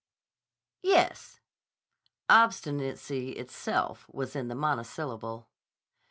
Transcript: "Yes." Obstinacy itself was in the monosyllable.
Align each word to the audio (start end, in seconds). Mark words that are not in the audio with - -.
"Yes." 0.81 1.41
Obstinacy 2.27 3.33
itself 3.33 4.07
was 4.11 4.35
in 4.35 4.47
the 4.47 4.55
monosyllable. 4.55 5.47